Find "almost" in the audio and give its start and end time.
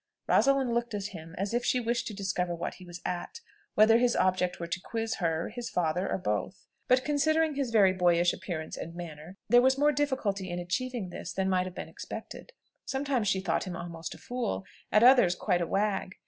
13.75-14.15